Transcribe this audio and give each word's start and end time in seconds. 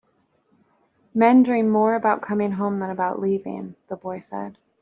"Men 1.13 1.43
dream 1.43 1.69
more 1.69 1.93
about 1.93 2.23
coming 2.23 2.53
home 2.53 2.79
than 2.79 2.89
about 2.89 3.21
leaving," 3.21 3.75
the 3.87 3.95
boy 3.95 4.19
said. 4.19 4.57